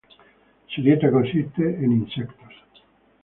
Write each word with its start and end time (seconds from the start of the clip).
Su 0.67 0.81
dieta 0.81 1.11
consiste 1.11 1.61
de 1.63 1.85
insectos. 1.85 2.51